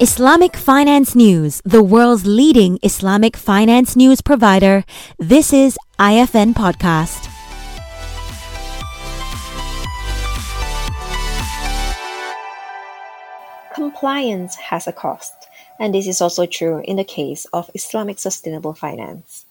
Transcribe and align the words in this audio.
Islamic 0.00 0.56
Finance 0.56 1.16
News, 1.16 1.60
the 1.64 1.82
world's 1.82 2.24
leading 2.24 2.78
Islamic 2.84 3.36
finance 3.36 3.96
news 3.96 4.20
provider, 4.20 4.84
this 5.18 5.52
is 5.52 5.76
IFN 5.98 6.54
Podcast. 6.54 7.26
Compliance 13.74 14.54
has 14.70 14.86
a 14.86 14.92
cost, 14.92 15.34
and 15.80 15.92
this 15.92 16.06
is 16.06 16.20
also 16.20 16.46
true 16.46 16.80
in 16.84 16.94
the 16.94 17.02
case 17.02 17.46
of 17.46 17.68
Islamic 17.74 18.20
sustainable 18.20 18.74
finance. 18.74 19.46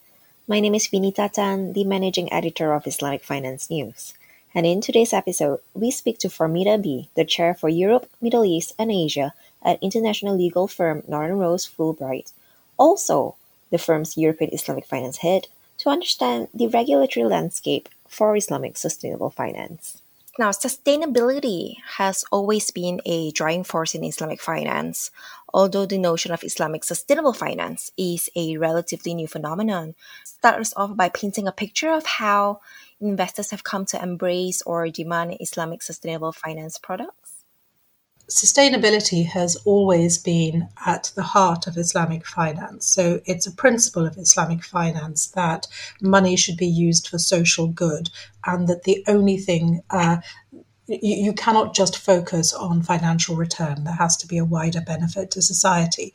My 0.48 0.62
name 0.62 0.76
is 0.76 0.88
Vineeta 0.88 1.30
Tan, 1.30 1.74
the 1.74 1.84
managing 1.84 2.32
editor 2.32 2.72
of 2.74 2.88
Islamic 2.88 3.22
Finance 3.26 3.70
News. 3.70 4.14
And 4.56 4.66
in 4.66 4.80
today's 4.80 5.12
episode, 5.12 5.60
we 5.74 5.92
speak 5.92 6.20
to 6.20 6.30
Farmida 6.30 6.82
Bi, 6.82 7.10
the 7.16 7.26
chair 7.26 7.54
for 7.54 7.68
Europe, 7.68 8.10
Middle 8.22 8.46
East, 8.46 8.74
and 8.80 8.90
Asia 8.90 9.34
at 9.64 9.82
international 9.82 10.36
legal 10.36 10.68
firm 10.68 11.04
Norton 11.08 11.38
Rose 11.38 11.68
Fulbright, 11.68 12.32
also 12.78 13.36
the 13.72 13.78
firm's 13.78 14.18
European 14.18 14.54
Islamic 14.54 14.86
finance 14.86 15.18
head, 15.18 15.48
to 15.78 15.90
understand 15.90 16.48
the 16.54 16.68
regulatory 16.68 17.26
landscape 17.26 17.90
for 18.08 18.36
Islamic 18.36 18.78
sustainable 18.78 19.30
finance. 19.30 20.02
Now, 20.40 20.52
sustainability 20.52 21.78
has 21.98 22.24
always 22.32 22.70
been 22.70 23.02
a 23.06 23.32
driving 23.32 23.64
force 23.64 23.96
in 23.96 24.04
Islamic 24.04 24.40
finance, 24.40 25.10
although 25.52 25.88
the 25.88 25.98
notion 25.98 26.32
of 26.32 26.44
Islamic 26.44 26.84
sustainable 26.84 27.34
finance 27.34 27.92
is 27.98 28.30
a 28.36 28.58
relatively 28.58 29.16
new 29.16 29.28
phenomenon. 29.28 29.96
Start 30.24 30.62
us 30.62 30.74
off 30.78 30.96
by 30.96 31.10
painting 31.10 31.48
a 31.48 31.52
picture 31.52 31.92
of 31.92 32.06
how 32.06 32.62
investors 33.02 33.50
have 33.50 33.64
come 33.64 33.86
to 33.86 34.02
embrace 34.02 34.62
or 34.62 34.88
demand 34.90 35.38
Islamic 35.40 35.82
sustainable 35.82 36.32
finance 36.32 36.78
products 36.78 37.27
sustainability 38.30 39.26
has 39.26 39.56
always 39.66 40.18
been 40.18 40.68
at 40.86 41.12
the 41.16 41.24
heart 41.24 41.68
of 41.68 41.78
Islamic 41.78 42.26
finance. 42.26 42.86
So 42.86 43.22
it's 43.26 43.48
a 43.48 43.52
principle 43.52 44.06
of 44.06 44.18
Islamic 44.18 44.64
finance 44.64 45.28
that 45.30 45.68
money 46.02 46.36
should 46.36 46.58
be 46.58 46.68
used 46.68 47.08
for 47.08 47.20
social 47.20 47.68
good 47.68 48.10
and 48.46 48.68
that 48.68 48.84
the 48.84 49.04
only 49.08 49.38
thing 49.38 49.82
uh, 49.90 50.18
you, 50.88 51.34
cannot 51.34 51.76
just 51.76 51.98
focus 51.98 52.54
on 52.54 52.82
financial 52.82 53.36
return. 53.36 53.84
There 53.84 53.94
has 53.94 54.16
to 54.18 54.28
be 54.28 54.38
a 54.38 54.46
wider 54.46 54.82
benefit 54.82 55.32
to 55.32 55.42
society. 55.42 56.14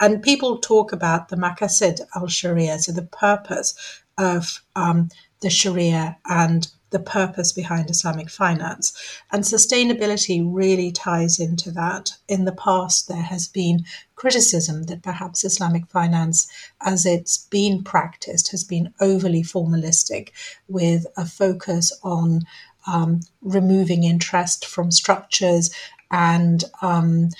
And 0.00 0.22
people 0.22 0.58
talk 0.58 0.92
about 0.92 1.28
the 1.28 1.36
maqasid 1.36 2.00
al 2.14 2.26
Sharia, 2.28 2.78
so 2.78 2.92
the 2.92 3.02
purpose 3.02 3.74
of 4.16 4.62
um, 4.74 5.10
the 5.40 5.50
Sharia 5.50 6.16
and 6.24 6.66
the 6.90 7.00
purpose 7.00 7.52
behind 7.52 7.90
Islamic 7.90 8.30
finance. 8.30 8.92
And 9.32 9.42
sustainability 9.42 10.42
really 10.44 10.92
ties 10.92 11.40
into 11.40 11.70
that. 11.72 12.12
In 12.28 12.44
the 12.44 12.52
past, 12.52 13.08
there 13.08 13.22
has 13.22 13.48
been 13.48 13.84
criticism 14.14 14.84
that 14.84 15.02
perhaps 15.02 15.44
Islamic 15.44 15.86
finance, 15.88 16.48
as 16.80 17.04
it's 17.04 17.38
been 17.38 17.82
practiced, 17.82 18.50
has 18.50 18.64
been 18.64 18.92
overly 19.00 19.42
formalistic 19.42 20.30
with 20.68 21.06
a 21.16 21.26
focus 21.26 21.92
on 22.02 22.42
um, 22.86 23.20
removing 23.42 24.04
interest 24.04 24.64
from 24.64 24.90
structures 24.90 25.70
and 26.10 26.64
um, 26.82 27.30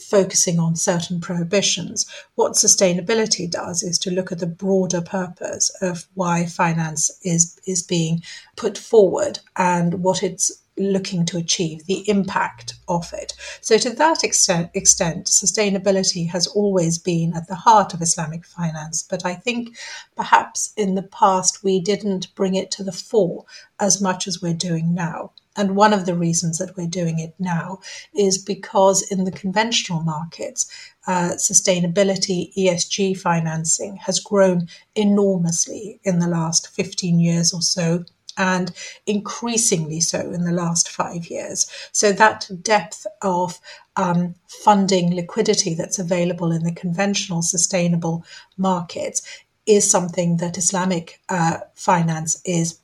focusing 0.00 0.58
on 0.58 0.76
certain 0.76 1.20
prohibitions. 1.20 2.06
What 2.34 2.52
sustainability 2.52 3.50
does 3.50 3.82
is 3.82 3.98
to 4.00 4.10
look 4.10 4.32
at 4.32 4.38
the 4.38 4.46
broader 4.46 5.00
purpose 5.00 5.70
of 5.80 6.06
why 6.14 6.46
finance 6.46 7.10
is 7.22 7.58
is 7.66 7.82
being 7.82 8.22
put 8.56 8.76
forward 8.76 9.40
and 9.56 10.02
what 10.02 10.22
it's 10.22 10.62
looking 10.78 11.26
to 11.26 11.36
achieve, 11.36 11.84
the 11.86 12.08
impact 12.08 12.74
of 12.88 13.12
it. 13.12 13.34
So, 13.60 13.78
to 13.78 13.90
that 13.90 14.24
extent, 14.24 14.70
extent, 14.74 15.26
sustainability 15.26 16.28
has 16.28 16.46
always 16.46 16.98
been 16.98 17.34
at 17.36 17.48
the 17.48 17.54
heart 17.54 17.94
of 17.94 18.02
Islamic 18.02 18.44
finance, 18.46 19.02
but 19.02 19.24
I 19.24 19.34
think 19.34 19.76
perhaps 20.16 20.72
in 20.76 20.94
the 20.94 21.02
past 21.02 21.64
we 21.64 21.80
didn't 21.80 22.34
bring 22.34 22.54
it 22.54 22.70
to 22.72 22.84
the 22.84 22.92
fore 22.92 23.44
as 23.80 24.00
much 24.00 24.26
as 24.26 24.40
we're 24.40 24.54
doing 24.54 24.94
now. 24.94 25.32
And 25.58 25.74
one 25.76 25.92
of 25.92 26.06
the 26.06 26.14
reasons 26.14 26.58
that 26.58 26.76
we're 26.76 26.86
doing 26.86 27.18
it 27.18 27.34
now 27.38 27.80
is 28.14 28.38
because 28.38 29.02
in 29.02 29.24
the 29.24 29.32
conventional 29.32 30.02
markets, 30.02 30.70
uh, 31.08 31.32
sustainability, 31.32 32.54
ESG 32.56 33.18
financing 33.18 33.96
has 33.96 34.20
grown 34.20 34.68
enormously 34.94 36.00
in 36.04 36.20
the 36.20 36.28
last 36.28 36.68
15 36.68 37.18
years 37.18 37.52
or 37.52 37.60
so 37.60 38.04
and 38.38 38.70
increasingly 39.04 40.00
so 40.00 40.20
in 40.20 40.44
the 40.44 40.52
last 40.52 40.88
five 40.88 41.26
years. 41.26 41.68
So 41.90 42.12
that 42.12 42.48
depth 42.62 43.04
of 43.20 43.60
um, 43.96 44.36
funding 44.46 45.12
liquidity 45.14 45.74
that's 45.74 45.98
available 45.98 46.52
in 46.52 46.62
the 46.62 46.72
conventional 46.72 47.42
sustainable 47.42 48.24
markets 48.56 49.22
is 49.66 49.90
something 49.90 50.36
that 50.36 50.56
Islamic 50.56 51.20
uh, 51.28 51.58
finance 51.74 52.40
is 52.44 52.78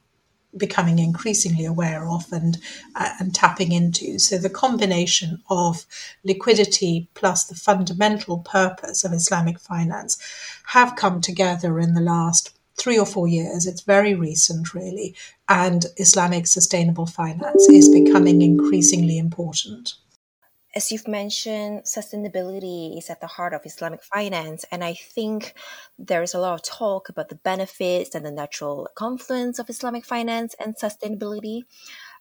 becoming 0.56 0.98
increasingly 0.98 1.64
aware 1.64 2.08
of 2.08 2.32
and 2.32 2.58
uh, 2.94 3.10
and 3.20 3.34
tapping 3.34 3.72
into. 3.72 4.18
So 4.18 4.38
the 4.38 4.50
combination 4.50 5.42
of 5.50 5.86
liquidity 6.24 7.08
plus 7.14 7.44
the 7.44 7.54
fundamental 7.54 8.38
purpose 8.38 9.04
of 9.04 9.12
Islamic 9.12 9.58
finance 9.58 10.18
have 10.68 10.96
come 10.96 11.20
together 11.20 11.78
in 11.78 11.94
the 11.94 12.00
last 12.00 12.50
three 12.76 12.98
or 12.98 13.06
four 13.06 13.28
years. 13.28 13.66
It's 13.66 13.82
very 13.82 14.14
recent, 14.14 14.74
really, 14.74 15.14
and 15.48 15.86
Islamic 15.96 16.46
sustainable 16.46 17.06
finance 17.06 17.68
is 17.68 17.88
becoming 17.88 18.42
increasingly 18.42 19.18
important 19.18 19.94
as 20.74 20.90
you've 20.90 21.06
mentioned, 21.06 21.84
sustainability 21.84 22.98
is 22.98 23.08
at 23.08 23.20
the 23.20 23.26
heart 23.26 23.54
of 23.54 23.64
Islamic 23.64 24.02
finance. 24.02 24.64
And 24.72 24.82
I 24.82 24.94
think 24.94 25.54
there's 25.98 26.34
a 26.34 26.38
lot 26.38 26.54
of 26.54 26.62
talk 26.62 27.08
about 27.08 27.28
the 27.28 27.36
benefits 27.36 28.14
and 28.14 28.26
the 28.26 28.32
natural 28.32 28.88
confluence 28.96 29.58
of 29.58 29.70
Islamic 29.70 30.04
finance 30.04 30.54
and 30.58 30.74
sustainability. 30.76 31.62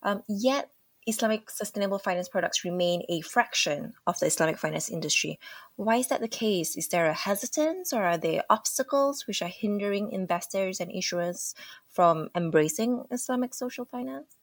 Um, 0.04 0.22
yet, 0.28 0.70
Islamic 1.06 1.50
sustainable 1.50 2.00
finance 2.00 2.30
products 2.30 2.64
remain 2.64 3.04
a 3.10 3.22
fraction 3.22 3.94
of 4.08 4.18
the 4.20 4.28
Islamic 4.28 4.58
finance 4.58 4.90
industry. 4.90 5.40
Why 5.76 5.98
is 5.98 6.08
that 6.08 6.22
the 6.22 6.30
case? 6.30 6.78
Is 6.78 6.88
there 6.88 7.08
a 7.08 7.14
hesitance 7.14 7.92
or 7.92 8.04
are 8.04 8.18
there 8.18 8.44
obstacles 8.50 9.28
which 9.28 9.42
are 9.42 9.50
hindering 9.50 10.12
investors 10.12 10.80
and 10.80 10.92
issuers 10.92 11.54
from 11.90 12.30
embracing 12.36 13.04
Islamic 13.12 13.54
social 13.54 13.84
finance? 13.84 14.38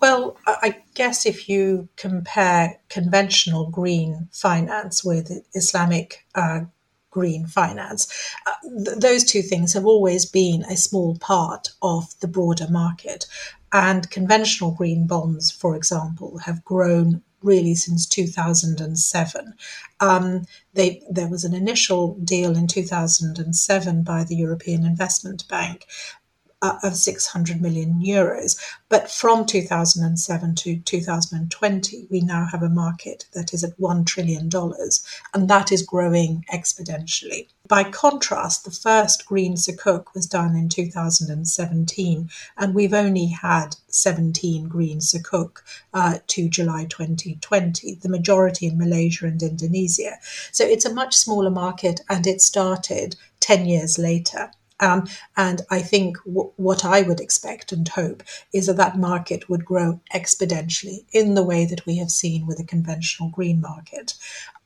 Well, 0.00 0.36
I 0.46 0.82
guess 0.94 1.26
if 1.26 1.48
you 1.48 1.88
compare 1.96 2.78
conventional 2.88 3.70
green 3.70 4.28
finance 4.32 5.04
with 5.04 5.30
Islamic 5.54 6.24
uh, 6.34 6.60
green 7.10 7.46
finance, 7.46 8.06
uh, 8.46 8.52
th- 8.84 8.98
those 8.98 9.24
two 9.24 9.42
things 9.42 9.72
have 9.72 9.86
always 9.86 10.24
been 10.26 10.62
a 10.64 10.76
small 10.76 11.16
part 11.16 11.70
of 11.82 12.18
the 12.20 12.28
broader 12.28 12.68
market. 12.70 13.26
And 13.72 14.08
conventional 14.10 14.70
green 14.70 15.06
bonds, 15.06 15.50
for 15.50 15.74
example, 15.76 16.38
have 16.38 16.64
grown 16.64 17.22
really 17.42 17.74
since 17.74 18.06
2007. 18.06 19.54
Um, 20.00 20.44
they, 20.74 21.02
there 21.10 21.28
was 21.28 21.44
an 21.44 21.54
initial 21.54 22.14
deal 22.24 22.56
in 22.56 22.66
2007 22.66 24.02
by 24.02 24.24
the 24.24 24.36
European 24.36 24.84
Investment 24.84 25.46
Bank 25.48 25.86
uh, 26.62 26.78
of 26.82 26.96
600 26.96 27.60
million 27.60 28.00
euros. 28.00 28.58
But 28.88 29.10
from 29.10 29.46
2007 29.46 30.54
to 30.56 30.78
2020, 30.78 32.06
we 32.10 32.20
now 32.20 32.46
have 32.50 32.62
a 32.62 32.68
market 32.68 33.26
that 33.32 33.52
is 33.52 33.62
at 33.62 33.78
$1 33.78 34.06
trillion, 34.06 34.50
and 35.34 35.48
that 35.48 35.70
is 35.70 35.82
growing 35.82 36.44
exponentially. 36.52 37.48
By 37.68 37.84
contrast, 37.84 38.64
the 38.64 38.70
first 38.70 39.26
green 39.26 39.54
sukuk 39.54 40.14
was 40.14 40.26
done 40.26 40.56
in 40.56 40.70
2017, 40.70 42.30
and 42.56 42.74
we've 42.74 42.94
only 42.94 43.26
had 43.26 43.76
17 43.88 44.68
green 44.68 45.00
sukuk 45.00 45.58
uh, 45.92 46.18
to 46.28 46.48
July 46.48 46.86
2020, 46.86 47.96
the 47.96 48.08
majority 48.08 48.66
in 48.66 48.78
Malaysia 48.78 49.26
and 49.26 49.42
Indonesia. 49.42 50.16
So 50.50 50.64
it's 50.64 50.86
a 50.86 50.94
much 50.94 51.14
smaller 51.14 51.50
market, 51.50 52.00
and 52.08 52.26
it 52.26 52.40
started 52.40 53.16
10 53.40 53.66
years 53.66 53.98
later. 53.98 54.50
Um, 54.80 55.08
and 55.36 55.62
I 55.70 55.80
think 55.80 56.16
w- 56.24 56.52
what 56.56 56.84
I 56.84 57.02
would 57.02 57.20
expect 57.20 57.72
and 57.72 57.88
hope 57.88 58.22
is 58.52 58.66
that 58.66 58.76
that 58.76 58.98
market 58.98 59.48
would 59.48 59.64
grow 59.64 60.00
exponentially 60.14 61.04
in 61.12 61.34
the 61.34 61.42
way 61.42 61.64
that 61.66 61.84
we 61.86 61.96
have 61.98 62.10
seen 62.10 62.46
with 62.46 62.58
the 62.58 62.64
conventional 62.64 63.30
green 63.30 63.60
market. 63.60 64.14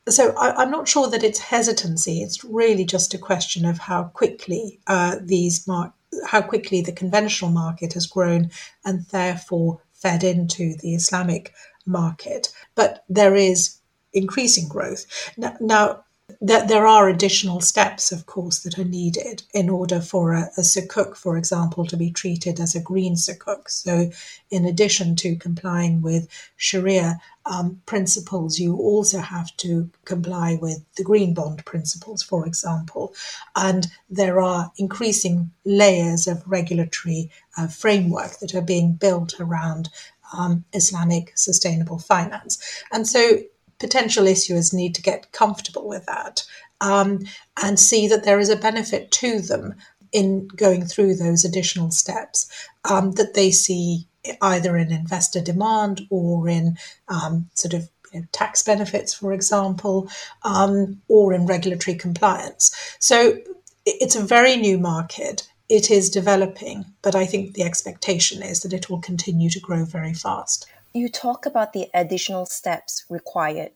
So 0.08 0.34
I, 0.36 0.62
am 0.62 0.70
not 0.70 0.88
sure 0.88 1.08
that 1.08 1.22
it's 1.22 1.38
hesitancy. 1.38 2.22
It's 2.22 2.44
really 2.44 2.84
just 2.84 3.14
a 3.14 3.18
question 3.18 3.64
of 3.64 3.78
how 3.78 4.04
quickly 4.04 4.80
uh, 4.86 5.16
these 5.20 5.66
mar- 5.66 5.94
how 6.26 6.42
quickly 6.42 6.82
the 6.82 6.92
conventional 6.92 7.50
market 7.50 7.94
has 7.94 8.06
grown 8.06 8.50
and 8.84 9.06
therefore 9.06 9.80
fed 9.92 10.24
into 10.24 10.74
the 10.76 10.94
Islamic 10.94 11.54
market. 11.86 12.52
But 12.74 13.04
there 13.08 13.34
is 13.34 13.78
increasing 14.12 14.68
growth 14.68 15.06
now, 15.38 15.56
now 15.60 16.04
that 16.44 16.66
there 16.66 16.88
are 16.88 17.08
additional 17.08 17.60
steps, 17.60 18.10
of 18.10 18.26
course, 18.26 18.58
that 18.64 18.76
are 18.76 18.84
needed 18.84 19.44
in 19.54 19.70
order 19.70 20.00
for 20.00 20.32
a, 20.32 20.50
a 20.56 20.62
sukuk, 20.62 21.16
for 21.16 21.36
example, 21.36 21.86
to 21.86 21.96
be 21.96 22.10
treated 22.10 22.58
as 22.58 22.74
a 22.74 22.80
green 22.80 23.14
sukuk. 23.14 23.70
So, 23.70 24.10
in 24.50 24.64
addition 24.64 25.14
to 25.16 25.36
complying 25.36 26.02
with 26.02 26.28
Sharia 26.56 27.20
um, 27.46 27.80
principles, 27.86 28.58
you 28.58 28.76
also 28.76 29.20
have 29.20 29.56
to 29.58 29.88
comply 30.04 30.58
with 30.60 30.84
the 30.96 31.04
green 31.04 31.32
bond 31.32 31.64
principles, 31.64 32.24
for 32.24 32.44
example. 32.44 33.14
And 33.54 33.86
there 34.10 34.40
are 34.40 34.72
increasing 34.76 35.52
layers 35.64 36.26
of 36.26 36.42
regulatory 36.44 37.30
uh, 37.56 37.68
framework 37.68 38.40
that 38.40 38.54
are 38.56 38.62
being 38.62 38.94
built 38.94 39.38
around 39.38 39.90
um, 40.36 40.64
Islamic 40.72 41.32
sustainable 41.36 41.98
finance. 41.98 42.58
And 42.90 43.06
so 43.06 43.38
potential 43.82 44.24
issuers 44.24 44.72
need 44.72 44.94
to 44.94 45.02
get 45.02 45.32
comfortable 45.32 45.86
with 45.86 46.06
that 46.06 46.44
um, 46.80 47.20
and 47.62 47.78
see 47.78 48.08
that 48.08 48.24
there 48.24 48.40
is 48.40 48.48
a 48.48 48.56
benefit 48.56 49.10
to 49.10 49.40
them 49.40 49.74
in 50.12 50.48
going 50.48 50.84
through 50.84 51.16
those 51.16 51.44
additional 51.44 51.90
steps 51.90 52.50
um, 52.88 53.12
that 53.12 53.34
they 53.34 53.50
see 53.50 54.06
either 54.40 54.76
in 54.76 54.92
investor 54.92 55.40
demand 55.40 56.02
or 56.10 56.48
in 56.48 56.78
um, 57.08 57.48
sort 57.54 57.74
of 57.74 57.88
you 58.12 58.20
know, 58.20 58.26
tax 58.32 58.62
benefits, 58.62 59.12
for 59.14 59.32
example, 59.32 60.08
um, 60.44 61.00
or 61.08 61.32
in 61.32 61.46
regulatory 61.46 61.96
compliance. 61.96 62.70
So 62.98 63.38
it's 63.84 64.16
a 64.16 64.22
very 64.22 64.56
new 64.56 64.78
market. 64.78 65.48
It 65.68 65.90
is 65.90 66.10
developing, 66.10 66.84
but 67.00 67.14
I 67.14 67.26
think 67.26 67.54
the 67.54 67.62
expectation 67.62 68.42
is 68.42 68.60
that 68.60 68.74
it 68.74 68.90
will 68.90 69.00
continue 69.00 69.50
to 69.50 69.60
grow 69.60 69.84
very 69.84 70.14
fast. 70.14 70.66
You 70.94 71.08
talk 71.08 71.46
about 71.46 71.72
the 71.72 71.88
additional 71.94 72.44
steps 72.44 73.06
required. 73.08 73.72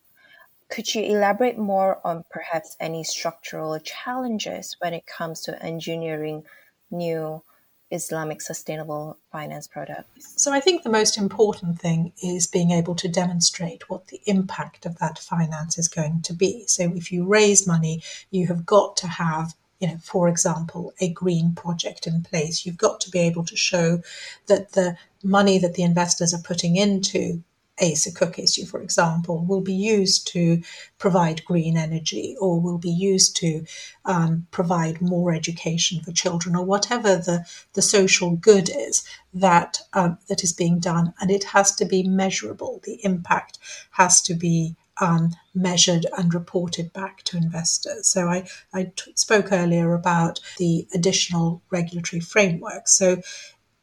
Could 0.69 0.95
you 0.95 1.03
elaborate 1.03 1.57
more 1.57 2.01
on 2.05 2.25
perhaps 2.31 2.77
any 2.79 3.05
structural 3.05 3.79
challenges 3.81 4.77
when 4.81 4.93
it 4.93 5.07
comes 5.07 5.41
to 5.43 5.63
engineering 5.63 6.45
new 6.91 7.43
Islamic 7.91 8.43
sustainable 8.43 9.17
finance 9.33 9.67
products? 9.67 10.35
So, 10.37 10.53
I 10.53 10.61
think 10.61 10.83
the 10.83 10.91
most 10.91 11.17
important 11.17 11.81
thing 11.81 12.13
is 12.23 12.47
being 12.47 12.73
able 12.73 12.97
to 12.97 13.09
demonstrate 13.09 13.89
what 13.89 14.09
the 14.09 14.21
impact 14.27 14.85
of 14.85 14.99
that 14.99 15.19
finance 15.19 15.79
is 15.79 15.89
going 15.89 16.21
to 16.23 16.35
be. 16.35 16.65
So, 16.67 16.93
if 16.95 17.11
you 17.11 17.25
raise 17.25 17.67
money, 17.67 18.03
you 18.31 18.49
have 18.49 18.67
got 18.67 18.97
to 18.99 19.07
have 19.07 19.55
you 19.81 19.89
know, 19.89 19.99
for 19.99 20.29
example, 20.29 20.95
a 21.01 21.11
green 21.11 21.55
project 21.55 22.07
in 22.07 22.23
place. 22.23 22.65
You've 22.65 22.79
got 22.79 23.01
to 23.03 23.11
be 23.11 23.19
able 23.21 23.45
to 23.45 23.57
show 23.57 24.03
that 24.47 24.73
the 24.73 24.97
money 25.27 25.59
that 25.59 25.75
the 25.75 25.83
investors 25.83 26.33
are 26.33 26.43
putting 26.43 26.77
into 26.77 27.43
a 27.79 27.93
Sukuk 27.93 28.39
issue, 28.39 28.65
for 28.65 28.81
example, 28.81 29.45
will 29.45 29.61
be 29.61 29.75
used 29.75 30.27
to 30.29 30.63
provide 30.99 31.45
green 31.45 31.77
energy 31.77 32.35
or 32.41 32.59
will 32.59 32.79
be 32.79 32.91
used 32.91 33.37
to 33.37 33.67
um, 34.07 34.47
provide 34.51 35.03
more 35.03 35.35
education 35.35 36.01
for 36.01 36.13
children 36.13 36.57
or 36.57 36.65
whatever 36.65 37.17
the, 37.17 37.45
the 37.75 37.83
social 37.83 38.31
good 38.31 38.71
is 38.75 39.07
that 39.35 39.81
um, 39.93 40.17
that 40.29 40.43
is 40.43 40.55
being 40.55 40.79
done. 40.79 41.13
And 41.21 41.31
it 41.31 41.45
has 41.45 41.75
to 41.77 41.85
be 41.85 42.03
measurable. 42.03 42.81
The 42.85 43.05
impact 43.05 43.59
has 43.91 44.23
to 44.23 44.35
be 44.35 44.75
um, 44.99 45.37
measured 45.55 46.07
and 46.17 46.33
reported 46.33 46.93
back 46.93 47.23
to 47.25 47.37
investors. 47.37 48.07
So 48.09 48.29
I, 48.29 48.49
I 48.73 48.93
t- 48.97 49.13
spoke 49.15 49.53
earlier 49.53 49.93
about 49.93 50.41
the 50.57 50.87
additional 50.95 51.61
regulatory 51.71 52.21
framework. 52.21 52.89
So 52.89 53.21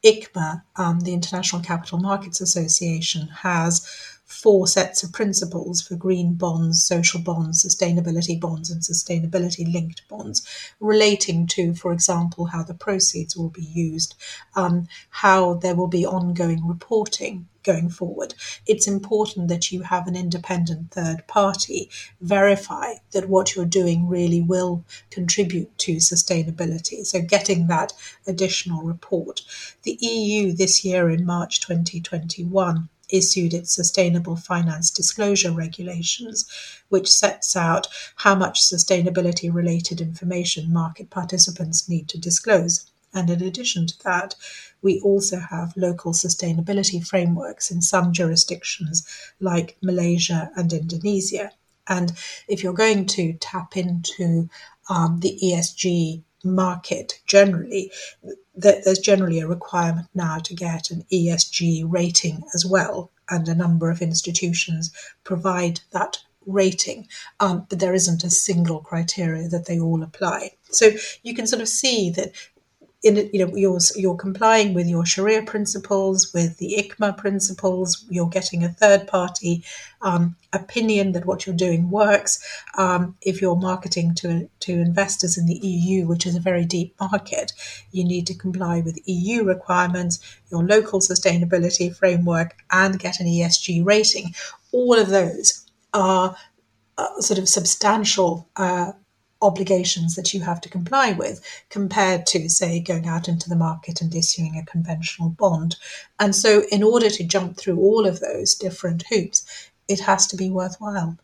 ICMA, 0.05 0.61
um, 0.75 0.99
the 1.01 1.13
International 1.13 1.61
Capital 1.61 1.97
Markets 1.97 2.41
Association, 2.41 3.27
has 3.27 3.87
four 4.33 4.67
sets 4.67 5.03
of 5.03 5.13
principles 5.13 5.81
for 5.81 5.95
green 5.95 6.33
bonds, 6.33 6.83
social 6.83 7.21
bonds, 7.21 7.63
sustainability 7.63 8.39
bonds, 8.39 8.69
and 8.69 8.81
sustainability 8.81 9.71
linked 9.71 10.07
bonds, 10.09 10.41
relating 10.79 11.45
to, 11.45 11.73
for 11.75 11.93
example, 11.93 12.45
how 12.45 12.63
the 12.63 12.73
proceeds 12.73 13.37
will 13.37 13.49
be 13.49 13.63
used, 13.63 14.15
um, 14.55 14.87
how 15.09 15.53
there 15.53 15.75
will 15.75 15.87
be 15.87 16.05
ongoing 16.05 16.67
reporting 16.67 17.47
going 17.63 17.89
forward. 17.89 18.33
It's 18.65 18.87
important 18.87 19.47
that 19.47 19.71
you 19.71 19.83
have 19.83 20.07
an 20.07 20.15
independent 20.15 20.91
third 20.91 21.25
party 21.27 21.89
verify 22.19 22.95
that 23.11 23.29
what 23.29 23.55
you're 23.55 23.65
doing 23.65 24.09
really 24.09 24.41
will 24.41 24.83
contribute 25.09 25.77
to 25.77 25.97
sustainability. 25.97 27.05
So, 27.05 27.21
getting 27.21 27.67
that 27.67 27.93
additional 28.27 28.83
report. 28.83 29.41
The 29.83 29.97
EU 30.01 30.51
this 30.51 30.83
year 30.83 31.09
in 31.09 31.25
March 31.25 31.61
2021 31.61 32.89
issued 33.13 33.53
its 33.53 33.73
Sustainable 33.73 34.35
Finance 34.35 34.89
Disclosure 34.89 35.51
Regulations, 35.51 36.45
which 36.89 37.09
sets 37.09 37.55
out 37.55 37.87
how 38.17 38.35
much 38.35 38.61
sustainability 38.61 39.53
related 39.53 40.01
information 40.01 40.73
market 40.73 41.09
participants 41.09 41.87
need 41.87 42.09
to 42.09 42.17
disclose. 42.17 42.89
And 43.13 43.29
in 43.29 43.43
addition 43.43 43.85
to 43.85 44.03
that, 44.03 44.35
we 44.81 44.99
also 45.01 45.39
have 45.39 45.77
local 45.77 46.13
sustainability 46.13 47.05
frameworks 47.05 47.69
in 47.69 47.81
some 47.81 48.11
jurisdictions 48.11 49.07
like 49.39 49.77
Malaysia 49.83 50.49
and 50.55 50.73
Indonesia. 50.73 51.51
And 51.87 52.13
if 52.47 52.63
you're 52.63 52.73
going 52.73 53.05
to 53.07 53.33
tap 53.33 53.77
into 53.77 54.49
um, 54.89 55.19
the 55.19 55.37
ESG 55.43 56.23
market 56.43 57.21
generally, 57.27 57.91
there's 58.55 58.99
generally 58.99 59.39
a 59.39 59.47
requirement 59.47 60.07
now 60.13 60.37
to 60.39 60.53
get 60.53 60.91
an 60.91 61.05
ESG 61.11 61.83
rating 61.87 62.43
as 62.53 62.65
well, 62.65 63.11
and 63.29 63.47
a 63.47 63.55
number 63.55 63.89
of 63.89 64.01
institutions 64.01 64.91
provide 65.23 65.81
that 65.91 66.19
rating, 66.45 67.07
um, 67.39 67.65
but 67.69 67.79
there 67.79 67.93
isn't 67.93 68.23
a 68.23 68.29
single 68.29 68.79
criteria 68.79 69.47
that 69.47 69.65
they 69.65 69.79
all 69.79 70.03
apply. 70.03 70.51
So 70.69 70.91
you 71.23 71.33
can 71.33 71.47
sort 71.47 71.61
of 71.61 71.67
see 71.67 72.09
that 72.11 72.31
in 73.03 73.29
you 73.33 73.45
know 73.45 73.55
you're 73.55 73.79
you're 73.95 74.15
complying 74.15 74.73
with 74.73 74.87
your 74.87 75.05
Sharia 75.05 75.43
principles, 75.43 76.33
with 76.33 76.57
the 76.57 76.75
ICMA 76.79 77.17
principles. 77.17 78.05
You're 78.09 78.29
getting 78.29 78.63
a 78.63 78.69
third 78.69 79.07
party 79.07 79.63
um, 80.01 80.35
opinion 80.53 81.11
that 81.11 81.25
what 81.25 81.45
you're 81.45 81.55
doing 81.55 81.89
works. 81.89 82.39
Um, 82.77 83.15
if 83.21 83.41
you're 83.41 83.57
marketing 83.57 84.15
to 84.15 84.49
to 84.61 84.71
investors 84.71 85.37
in 85.37 85.45
the 85.45 85.59
EU, 85.67 86.07
which 86.07 86.25
is 86.25 86.35
a 86.35 86.39
very 86.39 86.65
deep 86.65 86.95
market, 86.99 87.51
you 87.91 88.05
need 88.05 88.25
to 88.27 88.33
comply 88.33 88.79
with 88.79 88.97
EU 89.05 89.43
requirements, 89.43 90.19
your 90.49 90.63
local 90.63 91.01
sustainability 91.01 91.93
framework, 91.93 92.55
and 92.71 92.99
get 92.99 93.19
an 93.19 93.27
ESG 93.27 93.85
rating. 93.85 94.33
All 94.71 94.97
of 94.97 95.09
those 95.09 95.65
are 95.93 96.37
uh, 96.97 97.21
sort 97.21 97.37
of 97.37 97.49
substantial 97.49 98.47
uh, 98.55 98.93
obligations 99.43 100.15
that 100.15 100.33
you 100.33 100.41
have 100.41 100.61
to 100.61 100.69
comply 100.69 101.11
with 101.11 101.41
compared 101.69 102.25
to, 102.27 102.49
say, 102.49 102.79
going 102.79 103.07
out 103.07 103.27
into 103.27 103.49
the 103.49 103.55
market 103.55 104.01
and 104.01 104.15
issuing 104.15 104.57
a 104.57 104.65
conventional 104.65 105.29
bond. 105.29 105.75
And 106.19 106.35
so, 106.35 106.63
in 106.71 106.81
order 106.81 107.09
to 107.09 107.23
jump 107.23 107.57
through 107.57 107.77
all 107.77 108.07
of 108.07 108.19
those 108.19 108.55
different 108.55 109.03
hoops, 109.09 109.45
it 109.87 109.99
has 109.99 110.25
to 110.27 110.37
be 110.37 110.49
worthwhile. 110.49 111.17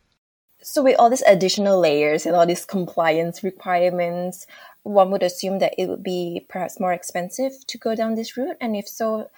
So, 0.62 0.82
with 0.82 0.96
all 0.98 1.10
these 1.10 1.22
additional 1.22 1.80
layers 1.80 2.26
and 2.26 2.36
all 2.36 2.46
these 2.46 2.66
compliance 2.66 3.42
requirements, 3.42 4.46
one 4.82 5.10
would 5.10 5.22
assume 5.22 5.58
that 5.58 5.74
it 5.78 5.88
would 5.88 6.02
be 6.02 6.46
perhaps 6.48 6.78
more 6.78 6.92
expensive 6.92 7.52
to 7.66 7.78
go 7.78 7.94
down 7.94 8.14
this 8.14 8.36
route. 8.36 8.56
And 8.60 8.76
if 8.76 8.86
so, 8.88 9.30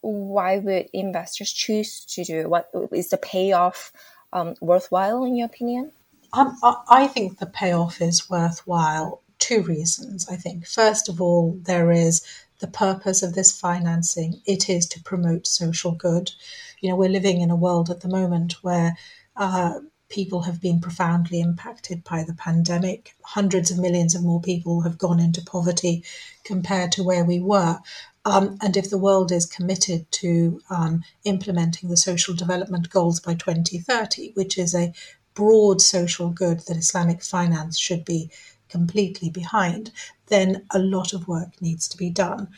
why 0.00 0.58
would 0.58 0.88
investors 0.92 1.52
choose 1.52 2.04
to 2.06 2.24
do 2.24 2.40
it? 2.40 2.50
What 2.50 2.70
is 2.92 3.10
the 3.10 3.16
payoff 3.16 3.92
um, 4.32 4.54
worthwhile, 4.60 5.24
in 5.24 5.36
your 5.36 5.46
opinion? 5.46 5.92
Um, 6.34 6.58
I 6.88 7.06
think 7.06 7.38
the 7.38 7.46
payoff 7.46 8.00
is 8.00 8.28
worthwhile. 8.28 9.22
Two 9.38 9.62
reasons, 9.62 10.28
I 10.28 10.34
think. 10.34 10.66
First 10.66 11.08
of 11.08 11.20
all, 11.20 11.56
there 11.62 11.92
is 11.92 12.26
the 12.58 12.66
purpose 12.66 13.22
of 13.22 13.34
this 13.34 13.56
financing. 13.56 14.40
It 14.44 14.68
is 14.68 14.86
to 14.88 15.02
promote 15.02 15.46
social 15.46 15.92
good. 15.92 16.32
You 16.80 16.90
know, 16.90 16.96
we're 16.96 17.08
living 17.08 17.40
in 17.40 17.50
a 17.50 17.56
world 17.56 17.88
at 17.88 18.00
the 18.00 18.08
moment 18.08 18.54
where 18.62 18.96
uh, 19.36 19.78
people 20.08 20.42
have 20.42 20.60
been 20.60 20.80
profoundly 20.80 21.40
impacted 21.40 22.02
by 22.02 22.24
the 22.24 22.34
pandemic. 22.34 23.14
Hundreds 23.22 23.70
of 23.70 23.78
millions 23.78 24.16
of 24.16 24.24
more 24.24 24.40
people 24.40 24.80
have 24.80 24.98
gone 24.98 25.20
into 25.20 25.40
poverty 25.40 26.04
compared 26.42 26.90
to 26.92 27.04
where 27.04 27.24
we 27.24 27.38
were. 27.38 27.78
Um, 28.24 28.58
and 28.60 28.76
if 28.76 28.90
the 28.90 28.98
world 28.98 29.30
is 29.30 29.46
committed 29.46 30.10
to 30.12 30.60
um, 30.68 31.04
implementing 31.24 31.90
the 31.90 31.96
social 31.96 32.34
development 32.34 32.90
goals 32.90 33.20
by 33.20 33.34
2030, 33.34 34.32
which 34.34 34.58
is 34.58 34.74
a 34.74 34.92
broad 35.34 35.80
social 35.80 36.30
good 36.30 36.60
that 36.60 36.76
Islamic 36.76 37.22
finance 37.22 37.78
should 37.78 38.04
be 38.04 38.30
completely 38.68 39.30
behind, 39.30 39.90
then 40.26 40.64
a 40.72 40.78
lot 40.78 41.12
of 41.12 41.28
work 41.28 41.50
needs 41.60 41.86
to 41.88 41.96
be 41.96 42.10
done. 42.10 42.48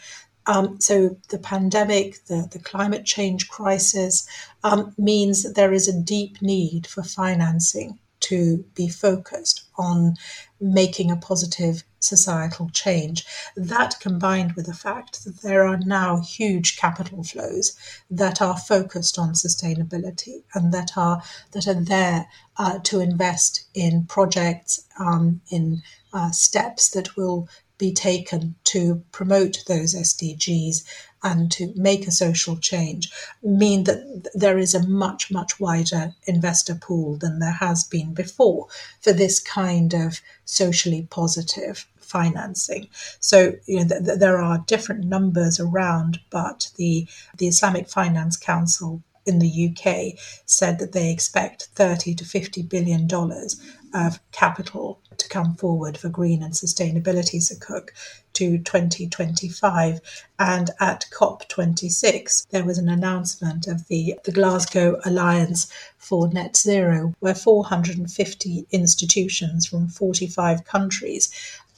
Um, 0.47 0.81
so 0.81 1.17
the 1.29 1.39
pandemic, 1.39 2.25
the, 2.27 2.49
the 2.51 2.61
climate 2.61 3.05
change 3.05 3.49
crisis 3.49 4.29
um, 4.63 4.95
means 4.97 5.43
that 5.43 5.57
there 5.57 5.73
is 5.73 5.89
a 5.89 6.01
deep 6.01 6.41
need 6.41 6.87
for 6.87 7.03
financing 7.03 7.99
to 8.21 8.65
be 8.75 8.89
focused 8.89 9.65
on 9.77 10.17
making 10.61 11.11
a 11.11 11.17
positive 11.17 11.85
societal 12.01 12.71
change. 12.71 13.25
That 13.57 13.99
combined 14.01 14.53
with 14.53 14.67
the 14.67 14.75
fact 14.75 15.25
that 15.25 15.43
there 15.43 15.67
are 15.67 15.79
now 15.79 16.21
huge 16.21 16.77
capital 16.77 17.23
flows 17.23 17.77
that 18.11 18.41
are 18.41 18.57
focused 18.57 19.19
on 19.19 19.33
sustainability 19.33 20.45
and 20.55 20.73
that 20.73 20.93
are 20.97 21.23
that 21.53 21.67
are 21.67 21.75
there 21.75 22.27
uh, 22.57 22.79
to 22.85 23.01
invest 23.01 23.67
in 23.75 24.05
projects, 24.05 24.87
um, 24.99 25.41
in 25.51 25.83
uh, 26.13 26.31
steps 26.31 26.91
that 26.91 27.17
will 27.17 27.49
be 27.79 27.93
taken 27.93 28.55
to 28.65 29.03
promote 29.13 29.59
those 29.67 29.95
SDGs 29.95 30.85
and 31.23 31.51
to 31.53 31.73
make 31.77 32.07
a 32.07 32.13
social 32.13 32.57
change 32.57 33.11
mean 33.43 33.85
that 33.85 34.31
there 34.35 34.59
is 34.59 34.75
a 34.75 34.87
much, 34.87 35.31
much 35.31 35.59
wider 35.59 36.15
investor 36.27 36.75
pool 36.75 37.17
than 37.17 37.39
there 37.39 37.59
has 37.61 37.85
been 37.85 38.15
before 38.15 38.67
for 39.01 39.13
this 39.13 39.41
kind 39.41 39.93
of 39.95 40.21
socially 40.45 41.07
positive 41.11 41.87
financing. 41.99 42.89
So 43.21 43.55
you 43.67 43.81
know, 43.81 43.89
th- 43.89 44.05
th- 44.05 44.19
there 44.19 44.39
are 44.39 44.65
different 44.67 45.05
numbers 45.05 45.59
around, 45.59 46.21
but 46.31 46.71
the 46.77 47.07
the 47.39 47.49
Islamic 47.49 47.89
Finance 47.89 48.37
Council 48.37 49.03
in 49.27 49.39
the 49.39 49.71
UK 49.71 50.19
said 50.47 50.79
that 50.79 50.93
they 50.93 51.11
expect 51.11 51.69
30 51.75 52.15
to 52.15 52.25
50 52.25 52.63
billion 52.63 53.07
dollars 53.07 53.61
of 53.95 54.21
capital 54.33 55.01
to 55.17 55.29
come 55.29 55.55
forward 55.55 55.97
for 55.97 56.09
green 56.09 56.43
and 56.43 56.53
sustainability 56.53 57.41
sukuk 57.41 57.89
to 58.35 58.59
2025 58.59 60.01
and 60.39 60.71
at 60.81 61.07
COP26 61.11 62.47
there 62.51 62.65
was 62.65 62.79
an 62.79 62.89
announcement 62.89 63.67
of 63.67 63.87
the, 63.89 64.19
the 64.25 64.33
Glasgow 64.33 65.01
Alliance 65.05 65.73
for 65.97 66.29
Net 66.29 66.57
Zero 66.57 67.15
where 67.21 67.35
450 67.35 68.67
institutions 68.71 69.67
from 69.67 69.89
45 69.89 70.65
countries 70.65 71.31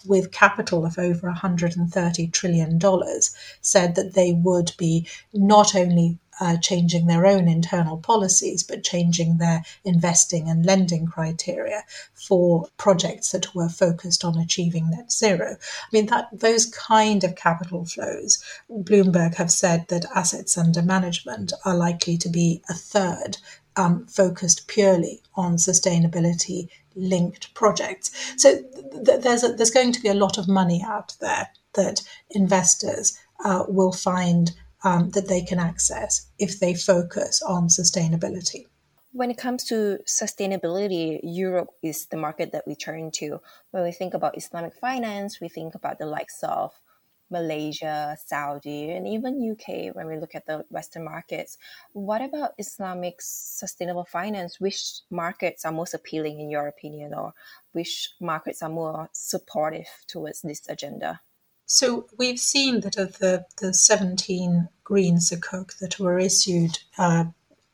with 0.07 0.33
capital 0.33 0.85
of 0.85 0.99
over 0.99 1.31
$130 1.31 2.33
trillion 2.33 2.81
said 3.61 3.95
that 3.95 4.15
they 4.15 4.33
would 4.33 4.73
be 4.79 5.07
not 5.33 5.75
only 5.75 6.19
uh, 6.41 6.57
changing 6.59 7.07
their 7.07 7.27
own 7.27 7.49
internal 7.49 7.97
policies, 7.97 8.63
but 8.63 8.85
changing 8.85 9.39
their 9.39 9.65
investing 9.85 10.49
and 10.49 10.65
lending 10.65 11.07
criteria 11.07 11.83
for 12.15 12.69
projects 12.77 13.33
that 13.33 13.55
were 13.55 13.69
focused 13.69 14.25
on 14.25 14.39
achieving 14.39 14.91
net 14.91 15.11
zero. 15.11 15.57
I 15.57 15.89
mean, 15.93 16.07
that 16.07 16.29
those 16.33 16.67
kind 16.67 17.25
of 17.25 17.37
capital 17.37 17.85
flows, 17.85 18.43
Bloomberg 18.71 19.35
have 19.35 19.51
said 19.51 19.87
that 19.89 20.07
assets 20.15 20.57
under 20.57 20.83
management 20.83 21.53
are 21.65 21.75
likely 21.75 22.17
to 22.19 22.29
be 22.29 22.63
a 22.69 22.75
third 22.75 23.39
um, 23.77 24.07
focused 24.07 24.67
purely 24.67 25.23
on 25.35 25.57
sustainability 25.57 26.69
linked 26.97 27.55
projects. 27.55 28.11
So 28.37 28.61
th- 29.05 29.23
there's 29.23 29.45
a, 29.45 29.53
there's 29.53 29.71
going 29.71 29.93
to 29.93 30.03
be 30.03 30.09
a 30.09 30.15
lot 30.15 30.37
of 30.37 30.49
money 30.49 30.85
out 30.85 31.15
there 31.21 31.49
that 31.75 32.03
investors 32.31 33.17
uh, 33.45 33.65
will 33.69 33.93
find 33.93 34.53
um, 34.85 35.11
that 35.11 35.29
they 35.29 35.43
can 35.43 35.59
access 35.59 36.29
if 36.39 36.61
they 36.61 36.75
focus 36.75 37.43
on 37.43 37.69
sustainability. 37.69 38.67
When 39.13 39.31
it 39.31 39.39
comes 39.39 39.65
to 39.65 39.99
sustainability, 40.07 41.21
Europe 41.23 41.71
is 41.83 42.07
the 42.07 42.17
market 42.17 42.53
that 42.53 42.67
we 42.67 42.75
turn 42.75 43.11
to. 43.13 43.41
When 43.71 43.83
we 43.83 43.93
think 43.93 44.15
about 44.15 44.37
Islamic 44.37 44.75
finance, 44.75 45.41
we 45.41 45.49
think 45.49 45.75
about 45.75 45.99
the 45.99 46.07
likes 46.07 46.43
of 46.43 46.73
Malaysia, 47.31 48.17
Saudi, 48.25 48.91
and 48.91 49.07
even 49.07 49.53
UK 49.53 49.95
when 49.95 50.07
we 50.07 50.19
look 50.19 50.35
at 50.35 50.47
the 50.47 50.65
Western 50.71 51.05
markets. 51.05 51.59
What 51.93 52.23
about 52.23 52.53
Islamic 52.59 53.17
sustainable 53.21 54.05
finance? 54.05 54.61
Which 54.61 55.01
markets 55.11 55.65
are 55.65 55.73
most 55.73 55.95
appealing 55.95 56.41
in 56.41 56.51
your 56.51 56.69
opinion, 56.69 57.15
or 57.15 57.35
which 57.73 58.11
markets 58.21 58.63
are 58.63 58.71
more 58.71 59.09
supportive 59.13 59.89
towards 60.07 60.43
this 60.43 60.63
agenda? 60.69 61.21
So 61.71 62.07
we've 62.17 62.41
seen 62.41 62.81
that 62.81 62.97
of 62.97 63.19
the, 63.19 63.45
the 63.59 63.75
17 63.75 64.71
green 64.85 65.17
sukuk 65.19 65.79
that 65.81 65.99
were 66.01 66.19
issued 66.19 66.79
uh, 66.97 67.27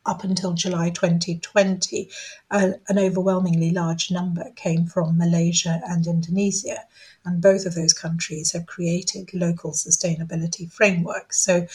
up 0.05 0.25
until 0.25 0.53
July 0.53 0.91
2020, 0.91 2.11
uh, 2.51 2.73
an 2.89 2.99
overwhelmingly 2.99 3.71
large 3.71 4.11
number 4.11 4.51
came 4.57 4.87
from 4.87 5.17
Malaysia 5.17 5.81
and 5.87 6.09
Indonesia. 6.09 6.81
And 7.25 7.41
both 7.41 7.67
of 7.67 7.77
those 7.77 7.93
countries 7.93 8.51
have 8.51 8.67
created 8.67 9.33
local 9.33 9.71
sustainability 9.71 10.71
frameworks. 10.71 11.39
So, 11.39 11.69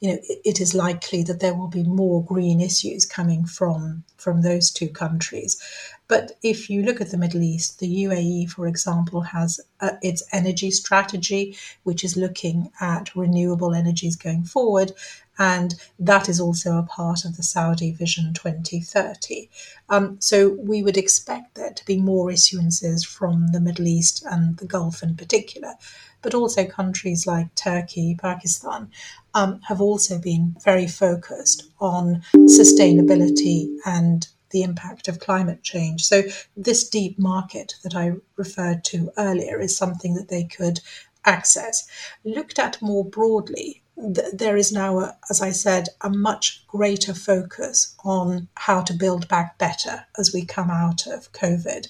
you 0.00 0.08
know, 0.08 0.18
it, 0.30 0.40
it 0.46 0.60
is 0.62 0.74
likely 0.74 1.22
that 1.24 1.40
there 1.40 1.54
will 1.54 1.68
be 1.68 1.84
more 1.84 2.24
green 2.24 2.62
issues 2.62 3.04
coming 3.04 3.44
from, 3.44 4.02
from 4.16 4.40
those 4.40 4.70
two 4.70 4.88
countries. 4.88 5.60
But 6.08 6.32
if 6.42 6.70
you 6.70 6.82
look 6.82 7.00
at 7.00 7.10
the 7.10 7.18
Middle 7.18 7.42
East, 7.42 7.80
the 7.80 8.04
UAE, 8.04 8.48
for 8.50 8.68
example, 8.68 9.22
has 9.22 9.60
its 10.02 10.22
energy 10.32 10.70
strategy, 10.70 11.56
which 11.82 12.04
is 12.04 12.16
looking 12.16 12.70
at 12.80 13.14
renewable 13.16 13.74
energies 13.74 14.14
going 14.14 14.44
forward. 14.44 14.92
And 15.38 15.74
that 15.98 16.28
is 16.28 16.40
also 16.40 16.78
a 16.78 16.84
part 16.84 17.24
of 17.24 17.36
the 17.36 17.42
Saudi 17.42 17.90
Vision 17.90 18.32
2030. 18.34 19.50
Um, 19.88 20.16
so 20.20 20.50
we 20.60 20.82
would 20.82 20.96
expect 20.96 21.56
there 21.56 21.72
to 21.72 21.84
be 21.84 21.98
more 22.00 22.28
issuances 22.28 23.04
from 23.04 23.48
the 23.48 23.60
Middle 23.60 23.88
East 23.88 24.24
and 24.30 24.56
the 24.58 24.66
Gulf 24.66 25.02
in 25.02 25.16
particular. 25.16 25.74
But 26.22 26.34
also 26.34 26.64
countries 26.64 27.26
like 27.26 27.54
Turkey, 27.54 28.16
Pakistan 28.18 28.90
um, 29.34 29.60
have 29.68 29.80
also 29.80 30.18
been 30.18 30.56
very 30.64 30.86
focused 30.86 31.64
on 31.80 32.22
sustainability 32.34 33.76
and 33.84 34.26
the 34.56 34.62
impact 34.62 35.06
of 35.06 35.20
climate 35.20 35.62
change. 35.62 36.02
So, 36.02 36.22
this 36.56 36.88
deep 36.88 37.18
market 37.18 37.74
that 37.82 37.94
I 37.94 38.12
referred 38.36 38.84
to 38.84 39.12
earlier 39.18 39.60
is 39.60 39.76
something 39.76 40.14
that 40.14 40.30
they 40.30 40.44
could 40.44 40.80
access. 41.26 41.86
Looked 42.24 42.58
at 42.58 42.80
more 42.80 43.04
broadly, 43.04 43.82
there 43.96 44.56
is 44.56 44.72
now, 44.72 45.00
a, 45.00 45.16
as 45.28 45.42
I 45.42 45.50
said, 45.50 45.88
a 46.00 46.08
much 46.08 46.66
greater 46.68 47.12
focus 47.12 47.94
on 48.02 48.48
how 48.54 48.80
to 48.80 48.94
build 48.94 49.28
back 49.28 49.58
better 49.58 50.06
as 50.18 50.32
we 50.32 50.46
come 50.46 50.70
out 50.70 51.06
of 51.06 51.32
COVID. 51.32 51.88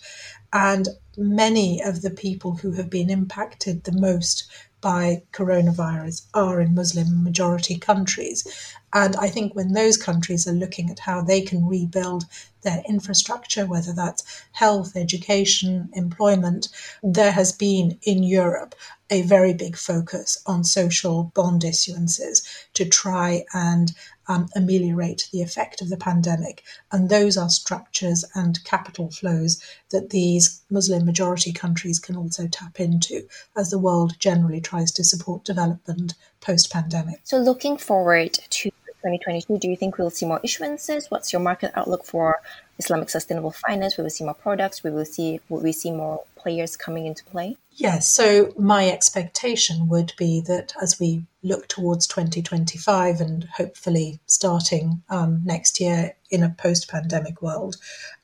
And 0.53 0.89
many 1.17 1.81
of 1.81 2.03
the 2.03 2.11
people 2.11 2.57
who 2.57 2.73
have 2.73 2.91
been 2.91 3.11
impacted 3.11 3.85
the 3.85 3.93
most 3.93 4.49
by 4.87 5.21
coronavirus 5.33 6.29
are 6.33 6.61
in 6.61 6.73
Muslim 6.73 7.25
majority 7.25 7.77
countries. 7.77 8.47
And 8.93 9.17
I 9.17 9.27
think 9.27 9.53
when 9.53 9.73
those 9.73 9.97
countries 9.97 10.47
are 10.47 10.53
looking 10.53 10.91
at 10.91 11.01
how 11.01 11.23
they 11.23 11.41
can 11.41 11.67
rebuild 11.67 12.27
their 12.63 12.85
infrastructure, 12.89 13.67
whether 13.67 13.93
that's 13.93 14.23
health, 14.53 14.95
education, 14.95 15.89
employment, 15.95 16.69
there 17.03 17.33
has 17.33 17.51
been 17.51 17.99
in 18.03 18.23
Europe 18.23 18.77
a 19.11 19.23
very 19.23 19.55
big 19.55 19.77
focus 19.77 20.41
on 20.47 20.63
social 20.63 21.33
bond 21.35 21.63
issuances 21.63 22.47
to 22.75 22.85
try 22.85 23.45
and 23.53 23.93
um, 24.29 24.49
ameliorate 24.55 25.29
the 25.33 25.43
effect 25.43 25.83
of 25.83 25.89
the 25.89 25.97
pandemic. 25.97 26.63
And 26.93 27.09
those 27.09 27.37
are 27.37 27.49
structures 27.49 28.25
and 28.35 28.63
capital 28.65 29.11
flows 29.11 29.63
that 29.91 30.11
these 30.11 30.63
Muslim 30.71 31.05
majority 31.05 31.53
countries 31.53 31.99
can 31.99 32.17
also 32.17 32.47
tap 32.49 32.81
into 32.81 33.27
as 33.57 33.71
the 33.71 33.79
world 33.79 34.19
generally 34.19 34.61
tries 34.61 34.91
to 34.93 35.05
support 35.05 35.45
development 35.45 36.15
post 36.41 36.73
pandemic. 36.73 37.21
So, 37.25 37.39
looking 37.39 37.77
forward 37.77 38.35
to 38.35 38.71
2022, 38.71 39.59
do 39.59 39.69
you 39.69 39.77
think 39.77 39.99
we'll 39.99 40.11
see 40.11 40.27
more 40.27 40.41
issuances? 40.41 41.11
What's 41.11 41.33
your 41.33 41.41
market 41.41 41.73
outlook 41.75 42.05
for 42.05 42.41
Islamic 42.79 43.11
sustainable 43.11 43.53
finance? 43.53 43.97
We 43.97 44.03
will 44.03 44.11
see 44.11 44.25
more 44.25 44.35
products? 44.35 44.83
We 44.83 44.91
will 44.91 45.05
see 45.05 45.41
will 45.49 45.61
we 45.61 45.73
see 45.73 45.91
more 45.91 46.25
players 46.37 46.77
coming 46.77 47.07
into 47.07 47.25
play? 47.25 47.57
Yes. 47.73 48.13
So 48.13 48.53
my 48.59 48.89
expectation 48.89 49.89
would 49.89 50.13
be 50.17 50.41
that 50.43 50.73
as 50.81 50.99
we 50.99 51.25
look 51.43 51.69
towards 51.69 52.07
2025 52.07 53.21
and 53.21 53.45
hopefully 53.57 54.21
starting 54.27 55.03
um, 55.11 55.43
next 55.45 55.81
year 55.81 56.15
in 56.31 56.43
a 56.43 56.51
post-pandemic 56.51 57.43
world, 57.43 57.77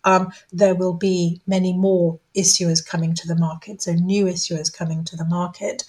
um, 0.04 0.32
there 0.52 0.74
will 0.74 0.94
be 0.94 1.40
many 1.46 1.72
more 1.72 2.18
issuers 2.36 2.84
coming 2.84 3.14
to 3.14 3.28
the 3.28 3.36
market. 3.36 3.82
So 3.82 3.92
new 3.92 4.24
issuers 4.24 4.72
coming 4.72 5.04
to 5.04 5.16
the 5.16 5.26
market 5.26 5.84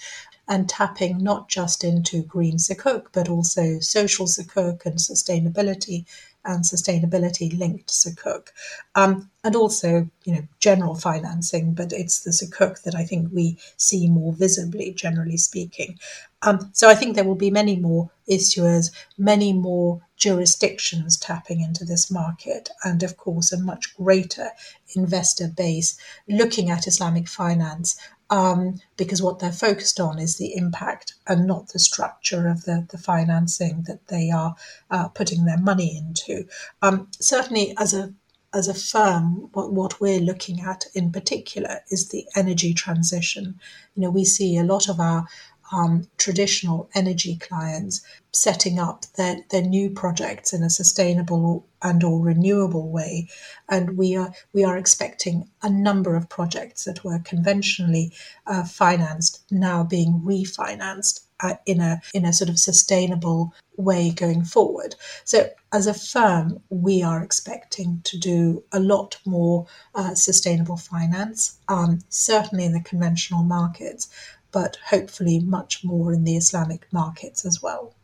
and 0.47 0.67
tapping 0.67 1.23
not 1.23 1.47
just 1.47 1.83
into 1.83 2.21
green 2.23 2.57
sukuk, 2.57 3.05
but 3.13 3.29
also 3.29 3.79
social 3.79 4.25
sukuk 4.25 4.85
and 4.85 4.97
sustainability 4.97 6.05
and 6.45 6.63
sustainability 6.63 7.57
linked 7.57 7.89
sukuk. 7.89 8.47
Um, 8.95 9.29
and 9.43 9.55
also, 9.55 10.09
you 10.23 10.33
know, 10.33 10.47
general 10.59 10.95
financing, 10.95 11.73
but 11.73 11.91
it's 11.91 12.21
the 12.21 12.31
sukuk 12.31 12.83
that 12.83 12.95
I 12.95 13.03
think 13.03 13.29
we 13.31 13.57
see 13.77 14.07
more 14.09 14.33
visibly, 14.33 14.93
generally 14.93 15.37
speaking. 15.37 15.99
Um, 16.41 16.69
so 16.73 16.89
I 16.89 16.95
think 16.95 17.15
there 17.15 17.23
will 17.23 17.35
be 17.35 17.51
many 17.51 17.77
more 17.77 18.09
issuers, 18.29 18.91
many 19.17 19.53
more 19.53 20.01
jurisdictions 20.17 21.17
tapping 21.17 21.61
into 21.61 21.83
this 21.85 22.11
market, 22.11 22.69
and 22.83 23.03
of 23.03 23.17
course, 23.17 23.51
a 23.51 23.59
much 23.59 23.95
greater 23.95 24.49
investor 24.95 25.47
base 25.47 25.97
looking 26.27 26.69
at 26.69 26.87
Islamic 26.87 27.27
finance 27.27 27.97
um, 28.29 28.79
because 28.97 29.21
what 29.21 29.39
they're 29.39 29.51
focused 29.51 29.99
on 29.99 30.19
is 30.19 30.37
the 30.37 30.55
impact 30.55 31.13
and 31.27 31.45
not 31.45 31.69
the 31.69 31.79
structure 31.79 32.47
of 32.47 32.65
the, 32.65 32.87
the 32.89 32.97
financing 32.97 33.83
that 33.87 34.07
they 34.07 34.31
are 34.31 34.55
uh, 34.89 35.07
putting 35.09 35.45
their 35.45 35.57
money 35.57 35.97
into. 35.97 36.47
Um, 36.81 37.07
certainly, 37.19 37.75
as 37.77 37.93
a 37.93 38.13
as 38.55 38.67
a 38.67 38.73
firm, 38.73 39.49
what, 39.53 39.73
what 39.73 39.99
we're 39.99 40.19
looking 40.19 40.61
at 40.61 40.85
in 40.93 41.11
particular 41.11 41.79
is 41.89 42.09
the 42.09 42.25
energy 42.35 42.71
transition. 42.71 43.59
You 43.95 44.03
know, 44.03 44.11
we 44.11 44.25
see 44.25 44.57
a 44.57 44.63
lot 44.63 44.87
of 44.89 44.99
our 44.99 45.27
um, 45.73 46.07
traditional 46.17 46.89
energy 46.93 47.35
clients 47.35 48.01
setting 48.31 48.77
up 48.79 49.05
their, 49.17 49.37
their 49.49 49.63
new 49.63 49.89
projects 49.89 50.53
in 50.53 50.61
a 50.63 50.69
sustainable 50.69 51.65
and 51.81 52.03
or 52.03 52.19
renewable 52.19 52.89
way. 52.89 53.27
And 53.67 53.97
we 53.97 54.15
are 54.15 54.31
we 54.53 54.63
are 54.63 54.77
expecting 54.77 55.49
a 55.61 55.69
number 55.69 56.15
of 56.15 56.29
projects 56.29 56.83
that 56.85 57.03
were 57.03 57.19
conventionally 57.19 58.13
uh, 58.45 58.63
financed 58.63 59.43
now 59.51 59.83
being 59.83 60.21
refinanced 60.23 61.21
in 61.65 61.79
a 61.79 62.01
in 62.13 62.25
a 62.25 62.33
sort 62.33 62.49
of 62.49 62.59
sustainable 62.59 63.53
way 63.77 64.11
going 64.11 64.43
forward. 64.43 64.95
So 65.23 65.49
as 65.71 65.87
a 65.87 65.93
firm, 65.93 66.61
we 66.69 67.01
are 67.01 67.23
expecting 67.23 68.01
to 68.03 68.17
do 68.17 68.63
a 68.71 68.79
lot 68.79 69.17
more 69.25 69.65
uh, 69.95 70.15
sustainable 70.15 70.77
finance, 70.77 71.57
um, 71.67 71.99
certainly 72.09 72.65
in 72.65 72.73
the 72.73 72.81
conventional 72.81 73.43
markets, 73.43 74.09
but 74.51 74.77
hopefully 74.85 75.39
much 75.39 75.83
more 75.83 76.13
in 76.13 76.23
the 76.23 76.37
Islamic 76.37 76.85
markets 76.91 77.45
as 77.45 77.61
well. 77.61 77.95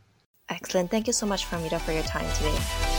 Excellent. 0.50 0.90
Thank 0.90 1.06
you 1.06 1.14
so 1.14 1.28
much, 1.28 1.46
Farmida, 1.46 1.80
for 1.80 1.92
your 1.92 2.04
time 2.04 2.26
today. 2.36 2.99